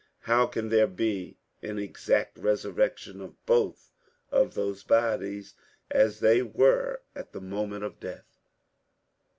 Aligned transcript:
How 0.21 0.47
can 0.47 0.69
there 0.69 0.87
be 0.87 1.37
an 1.61 1.77
exact 1.77 2.39
resurrection 2.39 3.21
of 3.21 3.35
both 3.45 3.91
of 4.31 4.55
those 4.55 4.83
bodies 4.83 5.53
as 5.91 6.21
they 6.21 6.41
were 6.41 7.01
at 7.15 7.33
the 7.33 7.39
moment 7.41 7.83
of 7.83 7.99
death? 7.99 8.39